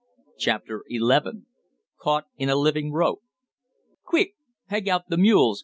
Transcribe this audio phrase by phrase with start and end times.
[0.39, 1.43] CHAPTER XI
[2.01, 3.21] CAUGHT IN A LIVING ROPE
[4.03, 4.33] "Quick!
[4.67, 5.59] Peg out the mules!"